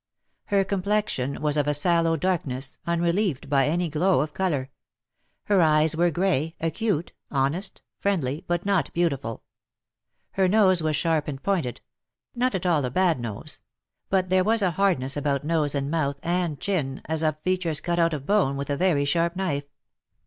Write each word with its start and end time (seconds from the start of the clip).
Her 0.45 0.63
com 0.63 0.81
plexion 0.81 1.37
was 1.41 1.57
of 1.57 1.67
a 1.67 1.75
sallow 1.75 2.17
darkness^ 2.17 2.79
unrelieved 2.87 3.51
by 3.51 3.67
any 3.67 3.87
glow 3.87 4.21
of 4.21 4.33
colour; 4.33 4.71
her 5.43 5.61
eyes 5.61 5.95
were 5.95 6.09
grey^ 6.09 6.55
acute, 6.59 7.13
honest,, 7.29 7.83
friendly, 7.99 8.43
but 8.47 8.65
not 8.65 8.91
beautiful; 8.93 9.43
her 10.31 10.47
nose 10.47 10.81
was 10.81 10.95
sharp 10.95 11.27
and 11.27 11.43
pointed— 11.43 11.81
not 12.35 12.55
at 12.55 12.65
all 12.65 12.83
a 12.83 12.89
bad 12.89 13.19
nose; 13.19 13.61
but 14.09 14.29
there 14.31 14.43
was 14.43 14.63
a 14.63 14.71
hardness 14.71 15.15
about 15.15 15.43
nose 15.43 15.75
and 15.75 15.91
mouth 15.91 16.17
and 16.23 16.59
chin, 16.59 17.03
as 17.05 17.21
of 17.21 17.39
features 17.41 17.79
cut 17.79 17.99
out 17.99 18.15
of 18.15 18.25
bone 18.25 18.57
with 18.57 18.71
a 18.71 18.77
very 18.77 19.05
sharp 19.05 19.35
knife. 19.35 19.69